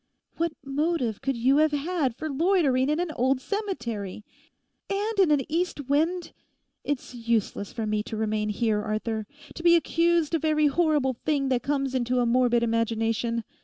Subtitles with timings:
[0.37, 4.25] What motive could you have had for loitering in an old cemetery?
[4.89, 6.33] And in an east wind!
[6.83, 11.49] It's useless for me to remain here, Arthur, to be accused of every horrible thing
[11.49, 13.43] that comes into a morbid imagination.